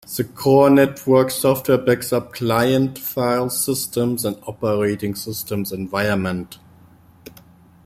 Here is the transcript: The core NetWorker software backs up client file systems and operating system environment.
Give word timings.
The 0.15 0.23
core 0.23 0.69
NetWorker 0.71 1.31
software 1.31 1.77
backs 1.77 2.11
up 2.11 2.33
client 2.33 2.97
file 2.97 3.51
systems 3.51 4.25
and 4.25 4.35
operating 4.47 5.13
system 5.13 5.63
environment. 5.71 6.57